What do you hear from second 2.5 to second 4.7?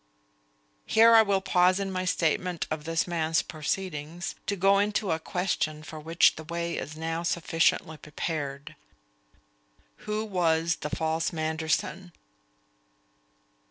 of this man's proceedings to